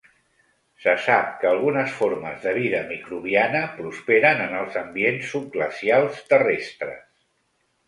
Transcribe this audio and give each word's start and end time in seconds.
Se 0.85 0.93
sap 1.07 1.27
que 1.43 1.49
algunes 1.49 1.93
formes 1.97 2.39
de 2.45 2.53
vida 2.55 2.79
microbiana 2.93 3.63
prosperen 3.77 4.43
en 4.47 4.57
els 4.63 4.81
ambients 4.83 5.31
subglacials 5.37 6.27
terrestres. 6.35 7.01